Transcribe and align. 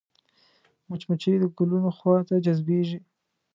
مچمچۍ 0.89 1.35
د 1.39 1.43
ګلونو 1.57 1.89
خوا 1.97 2.17
ته 2.27 2.35
جذبېږي 2.45 2.99